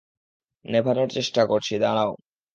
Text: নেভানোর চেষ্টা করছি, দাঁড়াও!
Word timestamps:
নেভানোর 0.65 1.09
চেষ্টা 1.09 1.41
করছি, 1.45 1.73
দাঁড়াও! 1.77 2.11